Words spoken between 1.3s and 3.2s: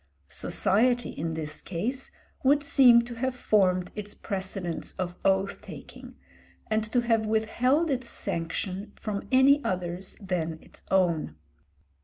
this case would seem to